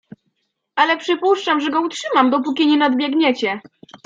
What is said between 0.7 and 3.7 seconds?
"Ale przypuszczam, że go utrzymam, dopóki nie nadbiegniecie."